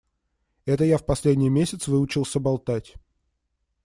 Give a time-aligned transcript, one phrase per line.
[0.65, 2.95] Это я в этот последний месяц выучился болтать.